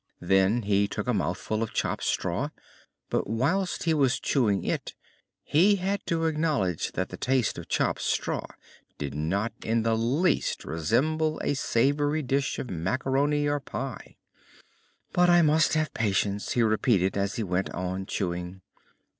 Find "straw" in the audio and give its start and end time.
2.03-2.49, 8.01-8.47